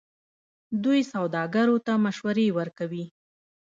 دوی 0.83 1.01
سوداګرو 1.13 1.75
ته 1.85 1.93
مشورې 2.05 2.47
ورکوي. 2.59 3.05